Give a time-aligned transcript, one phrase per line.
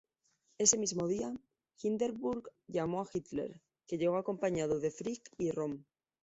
[0.57, 1.31] Ese mismo día,
[1.83, 5.85] Hindenburg llamó a Hitler, que llegó acompañado de Frick y Röhm.